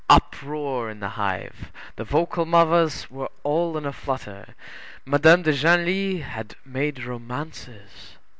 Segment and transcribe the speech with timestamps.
[0.09, 4.55] Uproar in the hive; the vocal mothers were all in a flutter;
[5.05, 8.17] Madame de Genlis had made romances.